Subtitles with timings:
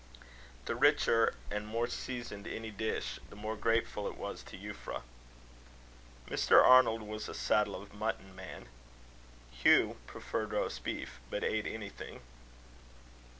[0.65, 5.03] The richer and more seasoned any dish, the more grateful it was to Euphra.
[6.27, 6.59] Mr.
[6.65, 8.65] Arnold was a saddle of mutton man.
[9.51, 12.21] Hugh preferred roast beef, but ate anything.